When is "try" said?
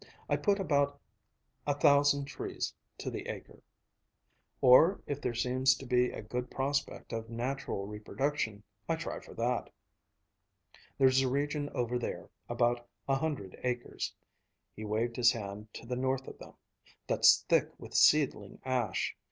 8.95-9.19